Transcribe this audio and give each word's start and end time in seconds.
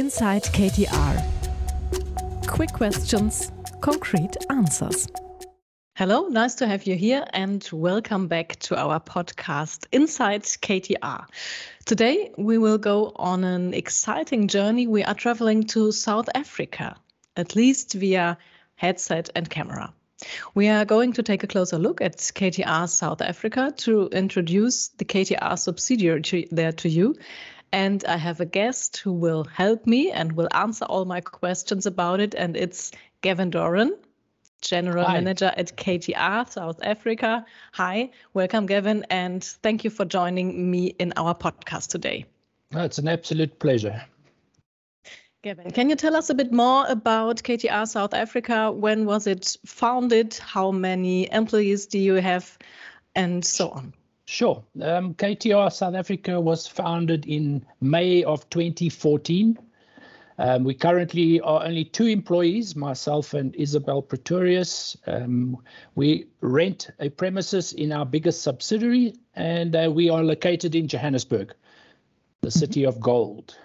Inside 0.00 0.44
KTR. 0.44 1.22
Quick 2.46 2.72
questions, 2.72 3.52
concrete 3.82 4.34
answers. 4.48 5.06
Hello, 5.94 6.26
nice 6.28 6.54
to 6.54 6.66
have 6.66 6.84
you 6.84 6.96
here 6.96 7.26
and 7.34 7.68
welcome 7.70 8.26
back 8.26 8.56
to 8.60 8.78
our 8.78 8.98
podcast 8.98 9.84
Inside 9.92 10.44
KTR. 10.44 11.26
Today 11.84 12.32
we 12.38 12.56
will 12.56 12.78
go 12.78 13.12
on 13.16 13.44
an 13.44 13.74
exciting 13.74 14.48
journey. 14.48 14.86
We 14.86 15.04
are 15.04 15.12
traveling 15.12 15.64
to 15.64 15.92
South 15.92 16.30
Africa, 16.34 16.96
at 17.36 17.54
least 17.54 17.92
via 17.92 18.38
headset 18.76 19.28
and 19.36 19.50
camera. 19.50 19.92
We 20.54 20.68
are 20.68 20.86
going 20.86 21.12
to 21.12 21.22
take 21.22 21.42
a 21.44 21.46
closer 21.46 21.78
look 21.78 22.00
at 22.00 22.16
KTR 22.16 22.88
South 22.88 23.20
Africa 23.20 23.70
to 23.78 24.08
introduce 24.08 24.88
the 24.88 25.04
KTR 25.04 25.58
subsidiary 25.58 26.48
there 26.50 26.72
to 26.72 26.88
you. 26.88 27.16
And 27.72 28.04
I 28.04 28.16
have 28.16 28.40
a 28.40 28.44
guest 28.44 28.96
who 28.98 29.12
will 29.12 29.44
help 29.44 29.86
me 29.86 30.10
and 30.10 30.32
will 30.32 30.48
answer 30.52 30.84
all 30.84 31.04
my 31.04 31.20
questions 31.20 31.86
about 31.86 32.20
it. 32.20 32.34
And 32.34 32.56
it's 32.56 32.90
Gavin 33.22 33.50
Doran, 33.50 33.96
General 34.60 35.06
Hi. 35.06 35.14
Manager 35.14 35.52
at 35.56 35.76
KTR 35.76 36.50
South 36.50 36.80
Africa. 36.82 37.44
Hi, 37.72 38.10
welcome, 38.34 38.66
Gavin, 38.66 39.06
and 39.08 39.42
thank 39.44 39.84
you 39.84 39.90
for 39.90 40.04
joining 40.04 40.70
me 40.70 40.86
in 40.98 41.12
our 41.16 41.34
podcast 41.34 41.88
today. 41.88 42.26
it's 42.72 42.98
an 42.98 43.08
absolute 43.08 43.58
pleasure. 43.58 44.02
Gavin, 45.42 45.70
can 45.70 45.88
you 45.88 45.96
tell 45.96 46.16
us 46.16 46.28
a 46.28 46.34
bit 46.34 46.52
more 46.52 46.84
about 46.86 47.36
KTR 47.42 47.88
South 47.88 48.12
Africa? 48.12 48.70
When 48.70 49.06
was 49.06 49.26
it 49.26 49.56
founded? 49.64 50.34
How 50.34 50.70
many 50.70 51.32
employees 51.32 51.86
do 51.86 51.98
you 51.98 52.14
have? 52.14 52.58
And 53.14 53.44
so 53.44 53.70
on. 53.70 53.94
Sure. 54.30 54.62
Um, 54.80 55.14
KTR 55.14 55.72
South 55.72 55.96
Africa 55.96 56.40
was 56.40 56.64
founded 56.64 57.26
in 57.26 57.66
May 57.80 58.22
of 58.22 58.48
2014. 58.48 59.58
Um, 60.38 60.62
we 60.62 60.72
currently 60.72 61.40
are 61.40 61.64
only 61.64 61.84
two 61.84 62.06
employees, 62.06 62.76
myself 62.76 63.34
and 63.34 63.56
Isabel 63.56 64.02
Pretorius. 64.02 64.96
Um, 65.08 65.58
we 65.96 66.26
rent 66.42 66.90
a 67.00 67.08
premises 67.08 67.72
in 67.72 67.90
our 67.90 68.06
biggest 68.06 68.42
subsidiary, 68.42 69.14
and 69.34 69.74
uh, 69.74 69.90
we 69.92 70.10
are 70.10 70.22
located 70.22 70.76
in 70.76 70.86
Johannesburg, 70.86 71.52
the 72.42 72.52
city 72.52 72.86
of 72.86 73.00
gold. 73.00 73.58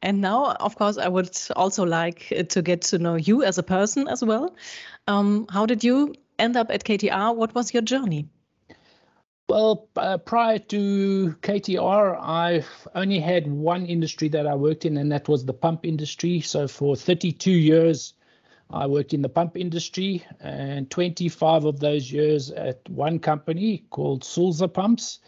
And 0.00 0.20
now, 0.20 0.52
of 0.52 0.76
course, 0.76 0.96
I 0.96 1.08
would 1.08 1.36
also 1.56 1.84
like 1.84 2.32
to 2.50 2.62
get 2.62 2.82
to 2.82 2.98
know 2.98 3.16
you 3.16 3.42
as 3.42 3.58
a 3.58 3.64
person 3.64 4.06
as 4.06 4.22
well. 4.22 4.54
Um, 5.08 5.46
how 5.50 5.66
did 5.66 5.82
you 5.82 6.14
end 6.38 6.56
up 6.56 6.70
at 6.70 6.84
KTR? 6.84 7.34
What 7.34 7.52
was 7.54 7.74
your 7.74 7.82
journey? 7.82 8.28
Well, 9.48 9.88
uh, 9.96 10.18
prior 10.18 10.58
to 10.58 11.34
KTR, 11.40 12.18
I 12.20 12.64
only 12.94 13.18
had 13.18 13.50
one 13.50 13.86
industry 13.86 14.28
that 14.28 14.46
I 14.46 14.54
worked 14.54 14.84
in, 14.84 14.98
and 14.98 15.10
that 15.10 15.26
was 15.26 15.46
the 15.46 15.54
pump 15.54 15.86
industry. 15.86 16.40
So 16.40 16.68
for 16.68 16.94
32 16.94 17.50
years, 17.50 18.12
I 18.68 18.86
worked 18.86 19.14
in 19.14 19.22
the 19.22 19.30
pump 19.30 19.56
industry, 19.56 20.22
and 20.40 20.90
25 20.90 21.64
of 21.64 21.80
those 21.80 22.12
years 22.12 22.50
at 22.50 22.86
one 22.90 23.18
company 23.20 23.84
called 23.88 24.22
Sulzer 24.22 24.68
Pumps. 24.68 25.20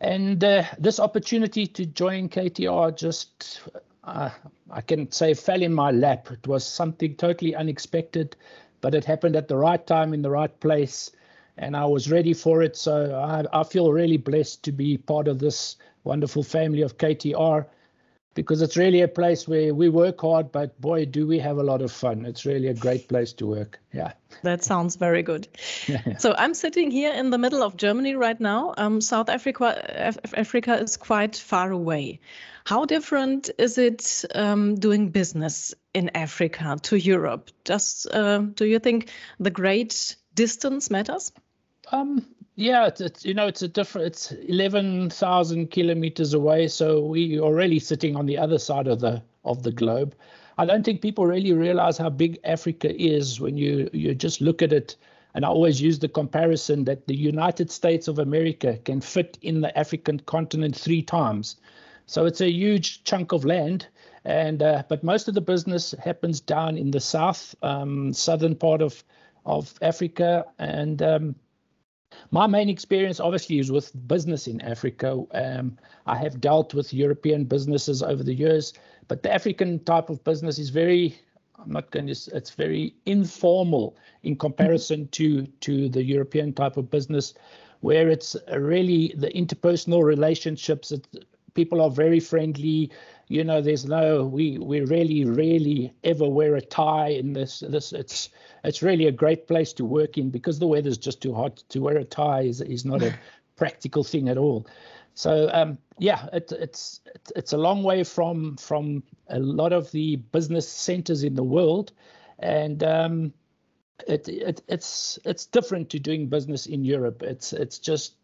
And 0.00 0.42
uh, 0.42 0.64
this 0.76 0.98
opportunity 0.98 1.64
to 1.68 1.86
join 1.86 2.28
KTR 2.28 2.96
just, 2.96 3.60
uh, 4.02 4.30
I 4.68 4.80
can 4.80 5.12
say, 5.12 5.34
fell 5.34 5.62
in 5.62 5.72
my 5.72 5.92
lap. 5.92 6.28
It 6.32 6.48
was 6.48 6.66
something 6.66 7.14
totally 7.14 7.54
unexpected, 7.54 8.34
but 8.80 8.96
it 8.96 9.04
happened 9.04 9.36
at 9.36 9.46
the 9.46 9.56
right 9.56 9.86
time 9.86 10.12
in 10.12 10.22
the 10.22 10.30
right 10.30 10.58
place. 10.58 11.12
And 11.58 11.76
I 11.76 11.86
was 11.86 12.10
ready 12.10 12.34
for 12.34 12.62
it. 12.62 12.76
So 12.76 13.14
I, 13.14 13.60
I 13.60 13.64
feel 13.64 13.92
really 13.92 14.16
blessed 14.16 14.62
to 14.64 14.72
be 14.72 14.96
part 14.96 15.28
of 15.28 15.38
this 15.38 15.76
wonderful 16.04 16.42
family 16.42 16.82
of 16.82 16.96
KTR 16.96 17.66
because 18.38 18.62
it's 18.62 18.76
really 18.76 19.00
a 19.00 19.08
place 19.08 19.48
where 19.48 19.74
we 19.74 19.88
work 19.88 20.20
hard, 20.20 20.52
but 20.52 20.80
boy, 20.80 21.04
do 21.04 21.26
we 21.26 21.40
have 21.40 21.58
a 21.58 21.62
lot 21.64 21.82
of 21.82 21.90
fun. 21.90 22.24
It's 22.24 22.46
really 22.46 22.68
a 22.68 22.74
great 22.74 23.08
place 23.08 23.32
to 23.32 23.46
work. 23.48 23.80
Yeah. 23.92 24.12
That 24.44 24.62
sounds 24.62 24.94
very 24.94 25.24
good. 25.24 25.48
so 26.18 26.36
I'm 26.38 26.54
sitting 26.54 26.92
here 26.92 27.12
in 27.12 27.30
the 27.30 27.38
middle 27.38 27.64
of 27.64 27.76
Germany 27.76 28.14
right 28.14 28.38
now. 28.38 28.74
Um, 28.78 29.00
South 29.00 29.28
Africa, 29.28 30.14
Africa 30.36 30.78
is 30.78 30.96
quite 30.96 31.34
far 31.34 31.72
away. 31.72 32.20
How 32.64 32.84
different 32.84 33.50
is 33.58 33.76
it 33.76 34.24
um, 34.36 34.76
doing 34.76 35.08
business 35.08 35.74
in 35.92 36.10
Africa 36.14 36.76
to 36.82 36.96
Europe? 36.96 37.50
Just 37.64 38.06
uh, 38.06 38.38
do 38.38 38.66
you 38.66 38.78
think 38.78 39.10
the 39.40 39.50
great 39.50 40.14
distance 40.34 40.90
matters? 40.90 41.32
Um, 41.92 42.26
yeah, 42.56 42.86
it's, 42.86 43.00
it's, 43.00 43.24
you 43.24 43.34
know 43.34 43.46
it's 43.46 43.62
a 43.62 43.68
different. 43.68 44.08
It's 44.08 44.32
eleven 44.32 45.10
thousand 45.10 45.70
kilometers 45.70 46.34
away, 46.34 46.68
so 46.68 47.04
we 47.04 47.38
are 47.38 47.54
really 47.54 47.78
sitting 47.78 48.16
on 48.16 48.26
the 48.26 48.38
other 48.38 48.58
side 48.58 48.88
of 48.88 49.00
the 49.00 49.22
of 49.44 49.62
the 49.62 49.72
globe. 49.72 50.14
I 50.58 50.66
don't 50.66 50.84
think 50.84 51.02
people 51.02 51.24
really 51.26 51.52
realize 51.52 51.96
how 51.96 52.10
big 52.10 52.40
Africa 52.44 52.94
is 53.00 53.40
when 53.40 53.56
you 53.56 53.88
you 53.92 54.14
just 54.14 54.40
look 54.40 54.62
at 54.62 54.72
it. 54.72 54.96
And 55.34 55.44
I 55.44 55.48
always 55.48 55.80
use 55.80 55.98
the 56.00 56.08
comparison 56.08 56.84
that 56.84 57.06
the 57.06 57.14
United 57.14 57.70
States 57.70 58.08
of 58.08 58.18
America 58.18 58.78
can 58.84 59.00
fit 59.00 59.38
in 59.42 59.60
the 59.60 59.78
African 59.78 60.18
continent 60.20 60.74
three 60.74 61.02
times. 61.02 61.56
So 62.06 62.24
it's 62.24 62.40
a 62.40 62.50
huge 62.50 63.04
chunk 63.04 63.32
of 63.32 63.44
land. 63.44 63.86
And 64.24 64.62
uh, 64.62 64.82
but 64.88 65.04
most 65.04 65.28
of 65.28 65.34
the 65.34 65.40
business 65.40 65.94
happens 66.02 66.40
down 66.40 66.76
in 66.76 66.90
the 66.90 67.00
south, 67.00 67.54
um, 67.62 68.12
southern 68.12 68.56
part 68.56 68.82
of 68.82 69.04
of 69.46 69.72
Africa, 69.80 70.44
and 70.58 71.00
um, 71.02 71.34
my 72.30 72.46
main 72.46 72.68
experience, 72.68 73.20
obviously, 73.20 73.58
is 73.58 73.70
with 73.70 73.92
business 74.08 74.46
in 74.46 74.60
Africa. 74.60 75.24
Um, 75.32 75.78
I 76.06 76.16
have 76.16 76.40
dealt 76.40 76.74
with 76.74 76.92
European 76.92 77.44
businesses 77.44 78.02
over 78.02 78.22
the 78.22 78.34
years, 78.34 78.72
but 79.08 79.22
the 79.22 79.32
African 79.32 79.82
type 79.84 80.10
of 80.10 80.22
business 80.24 80.58
is 80.58 80.70
very, 80.70 81.18
I'm 81.58 81.72
not 81.72 81.90
going 81.90 82.06
to, 82.06 82.16
it's 82.34 82.50
very 82.50 82.94
informal 83.06 83.96
in 84.22 84.36
comparison 84.36 85.08
to, 85.08 85.46
to 85.46 85.88
the 85.88 86.02
European 86.02 86.52
type 86.52 86.76
of 86.76 86.90
business, 86.90 87.34
where 87.80 88.08
it's 88.08 88.36
really 88.56 89.14
the 89.16 89.30
interpersonal 89.30 90.02
relationships. 90.04 90.92
It, 90.92 91.06
people 91.54 91.80
are 91.80 91.90
very 91.90 92.20
friendly. 92.20 92.90
You 93.28 93.44
know, 93.44 93.60
there's 93.60 93.84
no, 93.84 94.24
we, 94.24 94.58
we 94.58 94.80
really, 94.80 95.24
really 95.24 95.94
ever 96.02 96.28
wear 96.28 96.56
a 96.56 96.60
tie 96.60 97.08
in 97.08 97.32
this. 97.32 97.60
This, 97.60 97.92
it's, 97.92 98.30
it's 98.64 98.82
really 98.82 99.06
a 99.06 99.12
great 99.12 99.46
place 99.46 99.72
to 99.74 99.84
work 99.84 100.18
in 100.18 100.30
because 100.30 100.58
the 100.58 100.66
weather's 100.66 100.98
just 100.98 101.22
too 101.22 101.34
hot 101.34 101.58
to 101.68 101.80
wear 101.80 101.98
a 101.98 102.04
tie 102.04 102.42
is, 102.42 102.60
is 102.60 102.84
not 102.84 103.02
a 103.02 103.14
practical 103.56 104.02
thing 104.02 104.28
at 104.28 104.38
all. 104.38 104.66
So 105.18 105.50
um, 105.52 105.78
yeah, 105.98 106.28
it, 106.32 106.52
it's 106.52 107.00
it's 107.34 107.52
a 107.52 107.58
long 107.58 107.82
way 107.82 108.04
from 108.04 108.56
from 108.56 109.02
a 109.26 109.40
lot 109.40 109.72
of 109.72 109.90
the 109.90 110.14
business 110.14 110.68
centers 110.68 111.24
in 111.24 111.34
the 111.34 111.42
world, 111.42 111.90
and 112.38 112.84
um, 112.84 113.32
it, 114.06 114.28
it 114.28 114.62
it's 114.68 115.18
it's 115.24 115.44
different 115.44 115.90
to 115.90 115.98
doing 115.98 116.28
business 116.28 116.66
in 116.66 116.84
Europe. 116.84 117.24
It's 117.24 117.52
it's 117.52 117.80
just 117.80 118.14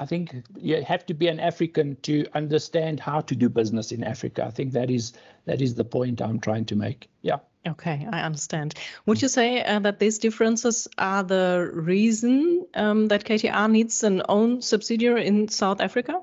I 0.00 0.06
think 0.06 0.34
you 0.56 0.82
have 0.82 1.04
to 1.06 1.14
be 1.14 1.28
an 1.28 1.38
African 1.38 1.96
to 2.02 2.24
understand 2.34 2.98
how 2.98 3.20
to 3.20 3.36
do 3.36 3.50
business 3.50 3.92
in 3.92 4.02
Africa. 4.02 4.46
I 4.46 4.50
think 4.50 4.72
that 4.72 4.90
is 4.90 5.12
that 5.44 5.60
is 5.60 5.74
the 5.74 5.84
point 5.84 6.22
I'm 6.22 6.40
trying 6.40 6.64
to 6.66 6.76
make. 6.76 7.10
Yeah. 7.20 7.40
Okay, 7.68 8.08
I 8.10 8.22
understand. 8.22 8.74
Would 9.04 9.20
you 9.20 9.28
say 9.28 9.62
uh, 9.62 9.78
that 9.80 9.98
these 9.98 10.18
differences 10.18 10.88
are 10.96 11.22
the 11.22 11.70
reason 11.74 12.64
um, 12.74 13.08
that 13.08 13.24
KTR 13.24 13.70
needs 13.70 14.02
an 14.02 14.22
own 14.30 14.62
subsidiary 14.62 15.26
in 15.26 15.48
South 15.48 15.82
Africa? 15.82 16.22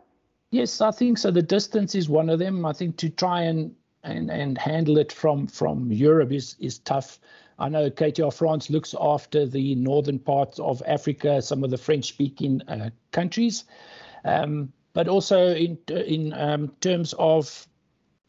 Yes, 0.50 0.82
I 0.82 0.90
think 0.90 1.20
so. 1.20 1.30
The 1.30 1.44
distance 1.44 1.94
is 1.94 2.10
one 2.10 2.32
of 2.32 2.40
them. 2.40 2.66
I 2.66 2.74
think 2.74 2.98
to 2.98 3.10
try 3.10 3.42
and 3.42 3.76
and, 4.04 4.32
and 4.32 4.58
handle 4.58 4.98
it 4.98 5.12
from 5.12 5.46
from 5.46 5.92
Europe 5.92 6.32
is 6.32 6.56
is 6.60 6.80
tough. 6.80 7.20
I 7.60 7.70
know 7.70 7.90
KTR 7.90 8.34
France 8.34 8.70
looks 8.70 8.94
after 9.00 9.46
the 9.46 9.74
northern 9.76 10.20
parts 10.20 10.60
of 10.60 10.84
Africa, 10.86 11.42
some 11.42 11.64
of 11.64 11.72
the 11.72 11.78
French-speaking 11.78 12.62
uh, 12.68 12.92
countries, 13.12 13.64
um, 14.26 14.72
but 14.94 15.08
also 15.08 15.56
in 15.56 15.78
in 15.88 16.34
um, 16.34 16.72
terms 16.82 17.14
of 17.18 17.68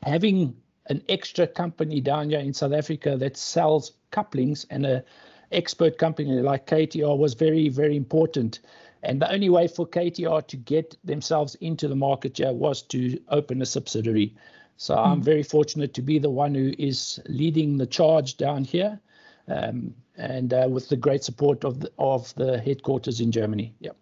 having 0.03 0.57
an 0.87 1.03
extra 1.09 1.47
company 1.47 2.01
down 2.01 2.31
here 2.31 2.41
in 2.41 2.55
South 2.55 2.73
Africa 2.73 3.17
that 3.19 3.37
sells 3.37 3.93
couplings 4.11 4.65
and 4.71 4.87
a 4.87 5.05
expert 5.53 5.99
company 5.99 6.41
like 6.41 6.67
KTR 6.67 7.17
was 7.17 7.35
very, 7.35 7.69
very 7.69 7.97
important. 7.97 8.61
And 9.03 9.21
the 9.23 9.31
only 9.31 9.49
way 9.49 9.69
for 9.69 9.87
KTR 9.87 10.47
to 10.47 10.57
get 10.57 10.97
themselves 11.05 11.55
into 11.57 11.89
the 11.89 11.97
market 11.97 12.39
here 12.39 12.53
was 12.53 12.83
to 12.83 13.19
open 13.29 13.63
a 13.63 13.67
subsidiary. 13.67 14.35
So. 14.77 14.95
I'm 14.97 15.23
very 15.23 15.43
fortunate 15.43 15.93
to 15.95 16.03
be 16.03 16.19
the 16.19 16.31
one 16.31 16.55
who 16.55 16.73
is 16.79 17.19
leading 17.27 17.79
the 17.79 17.87
charge 17.87 18.37
down 18.37 18.65
here, 18.65 19.01
um, 19.49 19.95
and 20.17 20.53
uh, 20.53 20.67
with 20.69 20.89
the 20.89 20.97
great 20.97 21.25
support 21.25 21.65
of 21.65 21.81
the, 21.81 21.91
of 21.99 22.35
the 22.35 22.59
headquarters 22.59 23.21
in 23.21 23.33
Germany. 23.33 23.75
Yeah. 23.81 23.93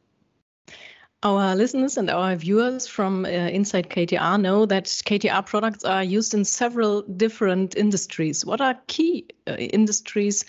Our 1.22 1.56
listeners 1.56 1.96
and 1.96 2.10
our 2.10 2.36
viewers 2.36 2.86
from 2.86 3.24
uh, 3.24 3.28
Inside 3.28 3.88
KTR 3.88 4.40
know 4.40 4.66
that 4.66 4.84
KTR 4.84 5.46
products 5.46 5.84
are 5.84 6.04
used 6.04 6.34
in 6.34 6.44
several 6.44 7.02
different 7.02 7.76
industries. 7.76 8.44
What 8.44 8.60
are 8.60 8.78
key 8.86 9.26
uh, 9.48 9.54
industries 9.54 10.44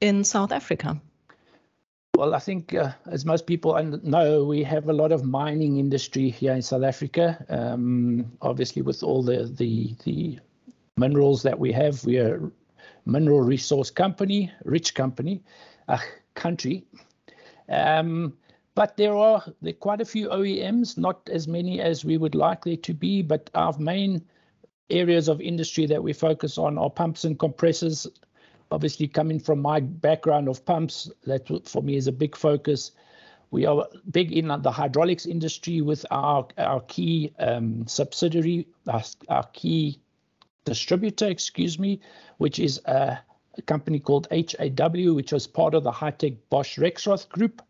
in 0.00 0.24
South 0.24 0.52
Africa? 0.52 1.00
Well, 2.16 2.34
I 2.34 2.38
think, 2.38 2.72
uh, 2.72 2.92
as 3.06 3.26
most 3.26 3.46
people 3.46 3.80
know, 4.02 4.44
we 4.44 4.62
have 4.62 4.88
a 4.88 4.92
lot 4.92 5.12
of 5.12 5.22
mining 5.22 5.78
industry 5.78 6.30
here 6.30 6.54
in 6.54 6.62
South 6.62 6.82
Africa. 6.82 7.44
Um, 7.50 8.32
obviously, 8.40 8.80
with 8.80 9.02
all 9.02 9.22
the, 9.22 9.44
the 9.44 9.94
the 10.04 10.38
minerals 10.96 11.42
that 11.42 11.58
we 11.58 11.72
have, 11.72 12.02
we 12.06 12.16
are 12.18 12.50
mineral 13.06 13.40
resource 13.40 13.90
company, 13.90 14.52
rich 14.64 14.94
company, 14.94 15.42
a 15.88 15.98
country. 16.34 16.84
Um, 17.68 18.36
but 18.74 18.96
there 18.98 19.16
are 19.16 19.42
there 19.62 19.70
are 19.70 19.84
quite 19.86 20.02
a 20.02 20.04
few 20.04 20.28
OEMs, 20.28 20.98
not 20.98 21.28
as 21.32 21.48
many 21.48 21.80
as 21.80 22.04
we 22.04 22.18
would 22.18 22.34
like 22.34 22.64
there 22.64 22.76
to 22.76 22.92
be. 22.92 23.22
But 23.22 23.48
our 23.54 23.74
main 23.78 24.22
areas 24.90 25.28
of 25.28 25.40
industry 25.40 25.86
that 25.86 26.02
we 26.02 26.12
focus 26.12 26.58
on 26.58 26.76
are 26.76 26.90
pumps 26.90 27.24
and 27.24 27.38
compressors, 27.38 28.06
obviously 28.70 29.08
coming 29.08 29.40
from 29.40 29.60
my 29.62 29.80
background 29.80 30.48
of 30.48 30.64
pumps, 30.64 31.10
that 31.24 31.48
for 31.66 31.82
me 31.82 31.96
is 31.96 32.06
a 32.06 32.12
big 32.12 32.36
focus. 32.36 32.92
We 33.50 33.64
are 33.64 33.86
big 34.10 34.32
in 34.32 34.48
the 34.48 34.70
hydraulics 34.70 35.24
industry 35.24 35.80
with 35.80 36.04
our 36.10 36.46
our 36.58 36.80
key 36.82 37.32
um, 37.38 37.86
subsidiary, 37.86 38.66
our, 38.88 39.02
our, 39.28 39.46
key 39.52 40.00
distributor, 40.66 41.26
excuse 41.26 41.78
me, 41.78 42.00
which 42.36 42.58
is 42.58 42.78
a, 42.84 43.18
a 43.56 43.62
company 43.62 43.98
called 43.98 44.28
HAW, 44.30 45.14
which 45.14 45.32
was 45.32 45.46
part 45.46 45.74
of 45.74 45.84
the 45.84 45.92
Hytec 45.92 46.36
Bosch 46.50 46.78
Rexroth 46.78 47.26
group. 47.30 47.62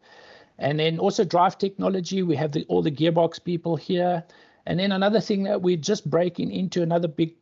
And 0.58 0.80
then 0.80 0.98
also 0.98 1.22
drive 1.22 1.58
technology, 1.58 2.22
we 2.22 2.34
have 2.34 2.50
the, 2.52 2.64
all 2.68 2.82
the 2.82 2.90
gearbox 2.90 3.42
people 3.42 3.76
here. 3.76 4.24
And 4.64 4.80
then 4.80 4.90
another 4.90 5.20
thing 5.20 5.44
that 5.44 5.62
we're 5.62 5.76
just 5.76 6.10
breaking 6.10 6.50
into, 6.50 6.82
another 6.82 7.08
big 7.08 7.34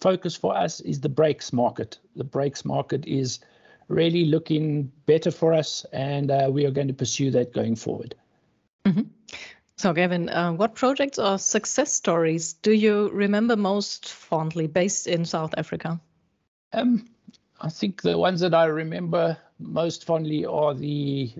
focus 0.00 0.34
for 0.34 0.56
us 0.56 0.80
is 0.80 1.00
the 1.00 1.08
brakes 1.10 1.52
market. 1.52 1.98
The 2.16 2.24
brakes 2.24 2.64
market 2.64 3.04
is 3.06 3.40
really 3.88 4.24
looking 4.24 4.90
better 5.06 5.30
for 5.32 5.52
us, 5.52 5.84
and 5.92 6.30
uh, 6.30 6.48
we 6.50 6.64
are 6.64 6.70
going 6.70 6.88
to 6.88 6.94
pursue 6.94 7.30
that 7.32 7.52
going 7.52 7.76
forward. 7.76 8.14
Mm-hmm. 8.86 9.02
So, 9.80 9.94
Gavin, 9.94 10.28
uh, 10.28 10.52
what 10.52 10.74
projects 10.74 11.18
or 11.18 11.38
success 11.38 11.90
stories 11.90 12.52
do 12.52 12.70
you 12.70 13.08
remember 13.14 13.56
most 13.56 14.10
fondly 14.12 14.66
based 14.66 15.06
in 15.06 15.24
South 15.24 15.54
Africa? 15.56 15.98
Um, 16.74 17.08
I 17.62 17.70
think 17.70 18.02
the 18.02 18.18
ones 18.18 18.40
that 18.40 18.52
I 18.52 18.66
remember 18.66 19.38
most 19.58 20.04
fondly 20.04 20.44
are 20.44 20.74
the 20.74 21.32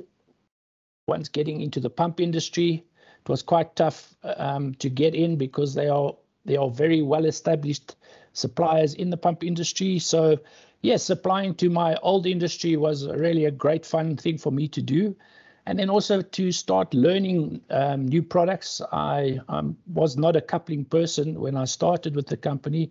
ones 1.07 1.29
getting 1.29 1.61
into 1.61 1.81
the 1.81 1.91
pump 1.91 2.19
industry. 2.19 2.83
It 3.23 3.29
was 3.29 3.43
quite 3.43 3.77
tough 3.77 4.17
um, 4.23 4.73
to 4.77 4.89
get 4.89 5.15
in 5.15 5.37
because 5.37 5.75
they 5.75 5.89
are 5.89 6.15
they 6.47 6.57
are 6.57 6.71
very 6.71 7.03
well 7.03 7.27
established 7.27 7.95
suppliers 8.33 8.95
in 8.95 9.11
the 9.11 9.19
pump 9.19 9.45
industry. 9.45 9.99
So 9.99 10.39
yes, 10.81 11.03
supplying 11.03 11.57
to 11.57 11.69
my 11.69 11.95
old 11.97 12.25
industry 12.25 12.79
was 12.79 13.07
really 13.07 13.45
a 13.45 13.51
great 13.51 13.85
fun 13.85 14.17
thing 14.17 14.39
for 14.39 14.51
me 14.51 14.67
to 14.69 14.81
do. 14.81 15.15
And 15.67 15.79
then 15.79 15.91
also 15.91 16.23
to 16.23 16.53
start 16.53 16.95
learning 16.95 17.61
um, 17.71 18.07
new 18.07 18.23
products. 18.23 18.81
I 18.93 19.39
um, 19.49 19.77
was 19.87 20.17
not 20.17 20.37
a 20.37 20.41
coupling 20.41 20.85
person 20.85 21.41
when 21.41 21.57
I 21.57 21.65
started 21.65 22.17
with 22.17 22.27
the 22.27 22.37
company, 22.37 22.91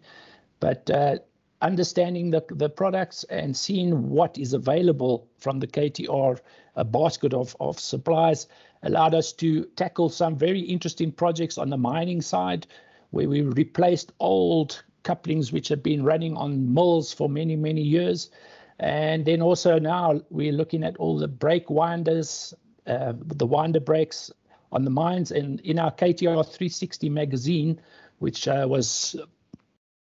but 0.60 0.90
uh, 0.90 1.18
understanding 1.62 2.30
the, 2.30 2.44
the 2.50 2.70
products 2.70 3.24
and 3.26 3.56
seeing 3.56 4.10
what 4.10 4.38
is 4.38 4.54
available 4.54 5.28
from 5.38 5.60
the 5.60 5.68
KTR 5.68 6.40
a 6.76 6.84
basket 6.86 7.34
of, 7.34 7.56
of 7.60 7.80
supplies 7.80 8.48
allowed 8.84 9.14
us 9.14 9.34
to 9.34 9.66
tackle 9.76 10.10
some 10.10 10.38
very 10.38 10.62
interesting 10.62 11.12
projects 11.12 11.58
on 11.58 11.70
the 11.70 11.78
mining 11.78 12.22
side 12.22 12.66
where 13.12 13.28
we 13.28 13.42
replaced 13.42 14.14
old 14.20 14.82
couplings 15.04 15.52
which 15.52 15.68
have 15.68 15.84
been 15.84 16.04
running 16.04 16.36
on 16.38 16.74
mills 16.74 17.12
for 17.12 17.28
many, 17.28 17.56
many 17.56 17.82
years. 17.82 18.30
And 18.80 19.26
then 19.26 19.42
also 19.42 19.78
now 19.78 20.22
we're 20.30 20.54
looking 20.54 20.84
at 20.84 20.96
all 20.98 21.18
the 21.18 21.28
brake 21.28 21.70
winders, 21.70 22.54
uh, 22.88 23.14
the 23.18 23.46
winder 23.46 23.80
brakes 23.80 24.32
on 24.72 24.86
the 24.86 24.90
mines. 24.90 25.32
And 25.32 25.60
in 25.62 25.80
our 25.80 25.92
KTR 25.92 26.46
360 26.46 27.10
magazine, 27.10 27.82
which 28.20 28.48
uh, 28.48 28.66
was 28.70 29.16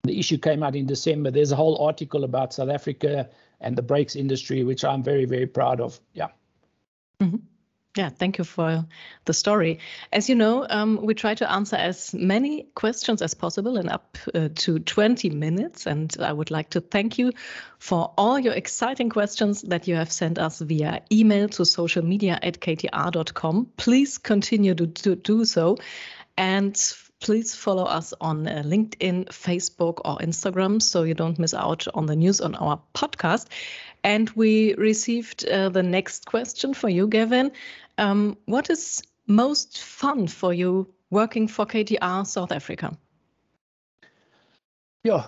the 0.03 0.19
issue 0.19 0.37
came 0.37 0.63
out 0.63 0.75
in 0.75 0.85
December, 0.85 1.31
there's 1.31 1.51
a 1.51 1.55
whole 1.55 1.77
article 1.85 2.23
about 2.23 2.53
South 2.53 2.69
Africa 2.69 3.29
and 3.61 3.75
the 3.75 3.81
brakes 3.81 4.15
industry, 4.15 4.63
which 4.63 4.83
I'm 4.83 5.03
very, 5.03 5.25
very 5.25 5.47
proud 5.47 5.79
of. 5.79 5.99
Yeah. 6.13 6.27
Mm-hmm. 7.21 7.37
Yeah, 7.95 8.09
thank 8.09 8.39
you 8.39 8.43
for 8.43 8.85
the 9.25 9.33
story. 9.33 9.77
As 10.11 10.27
you 10.27 10.33
know, 10.33 10.65
um, 10.67 10.99
we 11.03 11.13
try 11.13 11.35
to 11.35 11.51
answer 11.51 11.75
as 11.75 12.11
many 12.11 12.63
questions 12.73 13.21
as 13.21 13.35
possible 13.35 13.77
in 13.77 13.87
up 13.87 14.17
uh, 14.33 14.49
to 14.55 14.79
20 14.79 15.29
minutes. 15.29 15.85
And 15.85 16.15
I 16.19 16.33
would 16.33 16.49
like 16.49 16.71
to 16.71 16.81
thank 16.81 17.19
you 17.19 17.33
for 17.77 18.11
all 18.17 18.39
your 18.39 18.53
exciting 18.53 19.09
questions 19.09 19.61
that 19.63 19.87
you 19.87 19.95
have 19.95 20.11
sent 20.11 20.39
us 20.39 20.59
via 20.59 21.03
email 21.11 21.47
to 21.49 21.65
social 21.65 22.03
media 22.03 22.39
at 22.41 22.59
ktr.com. 22.59 23.67
Please 23.77 24.17
continue 24.17 24.73
to, 24.73 24.87
to 24.87 25.15
do 25.15 25.45
so. 25.45 25.77
And 26.35 26.75
please 27.19 27.55
follow 27.55 27.83
us 27.83 28.13
on 28.19 28.47
uh, 28.47 28.63
LinkedIn, 28.65 29.27
Facebook, 29.27 30.01
or 30.03 30.17
Instagram 30.17 30.81
so 30.81 31.03
you 31.03 31.13
don't 31.13 31.37
miss 31.37 31.53
out 31.53 31.87
on 31.93 32.07
the 32.07 32.15
news 32.15 32.41
on 32.41 32.55
our 32.55 32.81
podcast. 32.93 33.47
And 34.03 34.29
we 34.31 34.73
received 34.75 35.47
uh, 35.47 35.69
the 35.69 35.83
next 35.83 36.25
question 36.25 36.73
for 36.73 36.89
you, 36.89 37.07
Gavin. 37.07 37.53
Um, 37.97 38.37
what 38.45 38.69
is 38.69 39.03
most 39.27 39.79
fun 39.79 40.27
for 40.27 40.53
you 40.53 40.93
working 41.09 41.47
for 41.47 41.65
KTR 41.65 42.25
South 42.25 42.51
Africa? 42.51 42.97
Yeah, 45.03 45.27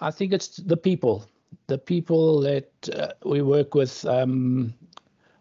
I 0.00 0.10
think 0.10 0.32
it's 0.32 0.56
the 0.56 0.76
people, 0.76 1.24
the 1.68 1.78
people 1.78 2.40
that 2.40 2.70
uh, 2.92 3.12
we 3.24 3.40
work 3.42 3.74
with. 3.74 4.04
Um, 4.04 4.74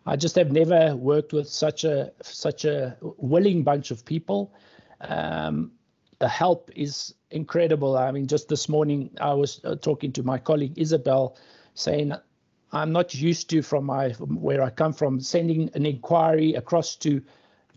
I 0.06 0.16
just 0.16 0.36
have 0.36 0.52
never 0.52 0.96
worked 0.96 1.34
with 1.34 1.48
such 1.48 1.84
a 1.84 2.12
such 2.22 2.66
a 2.66 2.98
willing 3.02 3.64
bunch 3.64 3.92
of 3.92 4.06
people. 4.06 4.54
Um, 5.02 5.72
the 6.20 6.28
help 6.28 6.72
is 6.76 7.16
incredible. 7.32 7.98
I 7.98 8.12
mean, 8.12 8.28
just 8.28 8.48
this 8.48 8.70
morning 8.70 9.10
I 9.20 9.34
was 9.34 9.60
uh, 9.64 9.76
talking 9.76 10.12
to 10.14 10.24
my 10.24 10.38
colleague 10.38 10.78
Isabel, 10.78 11.38
saying 11.74 12.14
I'm 12.74 12.92
not 12.92 13.14
used 13.14 13.50
to 13.50 13.62
from 13.62 13.86
my 13.86 14.14
from 14.14 14.42
where 14.42 14.62
I 14.62 14.70
come 14.70 14.94
from 14.94 15.20
sending 15.20 15.70
an 15.74 15.86
inquiry 15.86 16.54
across 16.54 16.96
to 16.98 17.22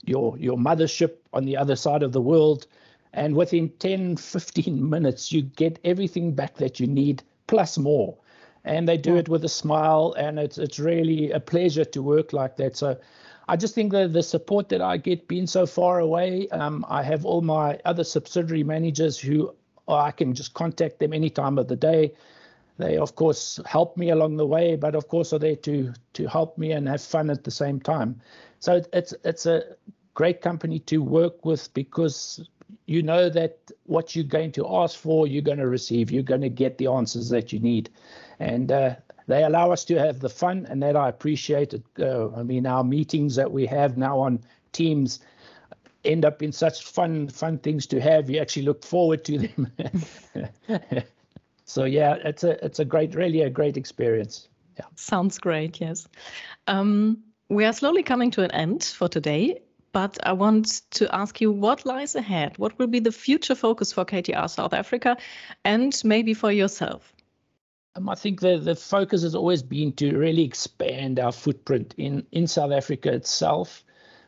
your 0.05 0.39
your 0.39 0.57
mothership 0.57 1.17
on 1.33 1.45
the 1.45 1.57
other 1.57 1.77
side 1.77 2.03
of 2.03 2.13
the 2.13 2.21
world. 2.21 2.67
And 3.13 3.37
within 3.37 3.71
10 3.79 4.17
15 4.17 4.89
minutes 4.95 5.33
you 5.33 5.43
get 5.43 5.79
everything 5.85 6.35
back 6.35 6.57
that 6.57 6.79
you 6.81 6.87
need 6.87 7.23
plus 7.47 7.79
more. 7.79 8.17
And 8.65 8.89
they 8.89 8.97
do 8.97 9.17
it 9.17 9.29
with 9.29 9.45
a 9.45 9.49
smile 9.49 10.15
and 10.17 10.39
it's 10.39 10.59
it's 10.59 10.79
really 10.79 11.31
a 11.33 11.41
pleasure 11.41 11.85
to 11.85 12.03
work 12.03 12.33
like 12.33 12.57
that. 12.57 12.77
So 12.77 12.97
I 13.49 13.57
just 13.57 13.75
think 13.75 13.93
that 13.93 14.13
the 14.13 14.23
support 14.23 14.69
that 14.71 14.81
I 14.81 14.97
get 14.97 15.29
being 15.29 15.47
so 15.47 15.67
far 15.67 15.99
away, 15.99 16.49
um, 16.49 16.85
I 16.89 17.03
have 17.03 17.27
all 17.27 17.43
my 17.43 17.79
other 17.85 18.05
subsidiary 18.05 18.65
managers 18.65 19.19
who 19.19 19.55
I 19.87 20.13
can 20.13 20.35
just 20.35 20.55
contact 20.55 20.99
them 20.99 21.13
any 21.13 21.29
time 21.29 21.59
of 21.59 21.69
the 21.69 21.77
day. 21.77 22.15
They 22.77 22.97
of 22.97 23.15
course 23.15 23.61
help 23.67 23.97
me 23.97 24.11
along 24.11 24.37
the 24.37 24.47
way, 24.47 24.77
but 24.77 24.95
of 24.95 25.09
course 25.09 25.33
are 25.33 25.39
there 25.39 25.57
to 25.57 25.93
to 26.15 26.27
help 26.27 26.59
me 26.59 26.73
and 26.73 26.89
have 26.89 27.03
fun 27.03 27.31
at 27.31 27.45
the 27.45 27.51
same 27.51 27.81
time. 27.81 28.21
So 28.59 28.83
it's 28.93 29.15
it's 29.25 29.47
a 29.47 29.77
great 30.15 30.41
company 30.41 30.79
to 30.81 31.03
work 31.03 31.45
with 31.45 31.73
because 31.75 32.49
you 32.87 33.03
know 33.03 33.29
that 33.31 33.59
what 33.85 34.15
you're 34.15 34.25
going 34.25 34.53
to 34.53 34.67
ask 34.69 34.99
for, 34.99 35.27
you're 35.27 35.43
going 35.43 35.59
to 35.59 35.69
receive. 35.69 36.11
You're 36.11 36.23
going 36.23 36.41
to 36.41 36.49
get 36.49 36.79
the 36.79 36.87
answers 36.89 37.29
that 37.31 37.53
you 37.53 37.61
need, 37.61 37.91
and 38.41 38.73
uh, 38.73 38.97
they 39.27 39.45
allow 39.45 39.71
us 39.71 39.85
to 39.87 39.99
have 39.99 40.21
the 40.21 40.29
fun, 40.29 40.67
and 40.69 40.83
that 40.83 40.97
I 40.97 41.09
appreciate. 41.09 41.75
It. 41.75 41.85
Uh, 41.99 42.31
I 42.35 42.43
mean, 42.43 42.67
our 42.67 42.85
meetings 42.85 43.37
that 43.37 43.51
we 43.51 43.67
have 43.67 43.97
now 43.97 44.19
on 44.19 44.41
Teams 44.73 45.21
end 46.05 46.25
up 46.25 46.43
in 46.43 46.53
such 46.53 46.85
fun 46.85 47.29
fun 47.29 47.59
things 47.59 47.87
to 47.87 48.01
have. 48.01 48.29
You 48.29 48.41
actually 48.41 48.65
look 48.65 48.85
forward 48.85 49.25
to 49.25 49.39
them. 49.39 49.73
so 51.65 51.85
yeah, 51.85 52.17
it's 52.25 52.45
a 52.45 52.65
it's 52.65 52.79
a 52.79 52.85
great, 52.85 53.15
really 53.15 53.43
a 53.43 53.51
great 53.51 53.77
experience. 53.77 54.49
Yeah. 54.77 54.87
Sounds 54.97 55.39
great. 55.39 55.81
Yes. 55.81 56.09
Um, 56.67 57.23
we 57.49 57.65
are 57.65 57.73
slowly 57.73 58.03
coming 58.03 58.31
to 58.33 58.43
an 58.43 58.51
end 58.51 58.85
for 58.85 59.09
today, 59.09 59.61
but 59.93 60.19
I 60.25 60.33
want 60.33 60.83
to 60.93 61.15
ask 61.15 61.41
you 61.41 61.53
what 61.53 61.87
lies 61.87 62.17
ahead. 62.17 62.59
What 62.59 62.79
will 62.79 62.89
be 62.89 63.01
the 63.01 63.13
future 63.13 63.55
focus 63.55 63.93
for 63.93 64.05
KTR 64.05 64.51
South 64.51 64.73
Africa, 64.73 65.17
and 65.65 65.99
maybe 66.05 66.35
for 66.35 66.51
yourself? 66.51 67.15
Um, 67.97 68.09
I 68.09 68.17
think 68.17 68.41
the, 68.41 68.59
the 68.59 68.75
focus 68.75 69.23
has 69.23 69.35
always 69.35 69.63
been 69.63 69.93
to 69.95 70.17
really 70.19 70.43
expand 70.43 71.21
our 71.21 71.33
footprint 71.33 71.95
in, 71.97 72.27
in 72.33 72.47
South 72.47 72.73
Africa 72.73 73.13
itself, 73.13 73.85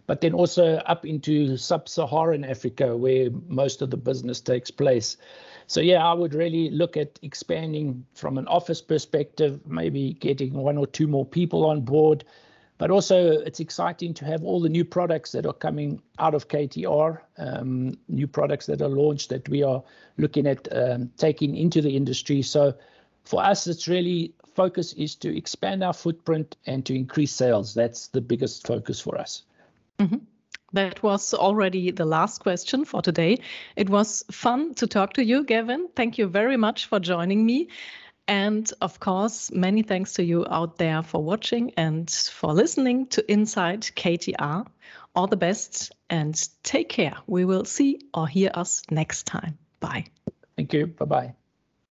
but 0.06 0.20
then 0.20 0.34
also 0.34 0.76
up 0.76 1.04
into 1.04 1.56
sub 1.56 1.88
Saharan 1.88 2.44
Africa, 2.44 2.96
where 2.96 3.28
most 3.48 3.82
of 3.82 3.90
the 3.90 3.96
business 3.96 4.40
takes 4.40 4.70
place. 4.70 5.16
So 5.66 5.80
yeah, 5.80 6.04
I 6.04 6.12
would 6.12 6.34
really 6.34 6.70
look 6.70 6.96
at 6.96 7.18
expanding 7.22 8.06
from 8.14 8.38
an 8.38 8.46
office 8.46 8.80
perspective, 8.80 9.60
maybe 9.66 10.14
getting 10.14 10.52
one 10.52 10.78
or 10.78 10.86
two 10.86 11.08
more 11.08 11.26
people 11.26 11.64
on 11.66 11.80
board. 11.80 12.24
But 12.78 12.90
also, 12.90 13.32
it's 13.32 13.58
exciting 13.58 14.12
to 14.14 14.26
have 14.26 14.44
all 14.44 14.60
the 14.60 14.68
new 14.68 14.84
products 14.84 15.32
that 15.32 15.46
are 15.46 15.54
coming 15.54 16.02
out 16.18 16.34
of 16.34 16.48
KTR, 16.48 17.20
um, 17.38 17.94
new 18.08 18.26
products 18.26 18.66
that 18.66 18.82
are 18.82 18.88
launched 18.88 19.30
that 19.30 19.48
we 19.48 19.62
are 19.62 19.82
looking 20.18 20.46
at 20.46 20.68
um, 20.76 21.10
taking 21.16 21.56
into 21.56 21.80
the 21.80 21.96
industry. 21.96 22.42
So, 22.42 22.74
for 23.24 23.42
us, 23.42 23.66
it's 23.66 23.88
really 23.88 24.34
focus 24.54 24.92
is 24.92 25.14
to 25.16 25.36
expand 25.36 25.82
our 25.82 25.94
footprint 25.94 26.56
and 26.66 26.84
to 26.86 26.94
increase 26.94 27.32
sales. 27.32 27.72
That's 27.72 28.08
the 28.08 28.20
biggest 28.20 28.66
focus 28.66 29.00
for 29.00 29.18
us. 29.18 29.42
Mm-hmm. 29.98 30.18
That 30.76 31.02
was 31.02 31.32
already 31.32 31.90
the 31.90 32.04
last 32.04 32.40
question 32.40 32.84
for 32.84 33.00
today. 33.00 33.38
It 33.76 33.88
was 33.88 34.22
fun 34.30 34.74
to 34.74 34.86
talk 34.86 35.14
to 35.14 35.24
you, 35.24 35.42
Gavin. 35.42 35.88
Thank 35.96 36.18
you 36.18 36.26
very 36.26 36.58
much 36.58 36.84
for 36.84 37.00
joining 37.00 37.46
me. 37.46 37.68
And 38.28 38.70
of 38.82 39.00
course, 39.00 39.50
many 39.50 39.82
thanks 39.82 40.12
to 40.14 40.22
you 40.22 40.44
out 40.50 40.76
there 40.76 41.02
for 41.02 41.22
watching 41.22 41.72
and 41.78 42.10
for 42.10 42.52
listening 42.52 43.06
to 43.06 43.32
Inside 43.32 43.84
KTR. 43.96 44.66
All 45.14 45.26
the 45.26 45.38
best 45.38 45.94
and 46.10 46.36
take 46.62 46.90
care. 46.90 47.16
We 47.26 47.46
will 47.46 47.64
see 47.64 48.00
or 48.12 48.28
hear 48.28 48.50
us 48.52 48.82
next 48.90 49.26
time. 49.26 49.56
Bye. 49.80 50.04
Thank 50.56 50.74
you. 50.74 50.88
Bye 50.88 51.04
bye. 51.06 51.45